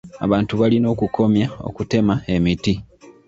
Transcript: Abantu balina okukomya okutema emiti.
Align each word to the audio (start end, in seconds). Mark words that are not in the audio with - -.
Abantu 0.25 0.53
balina 0.61 0.87
okukomya 0.93 1.47
okutema 1.69 2.15
emiti. 2.35 2.73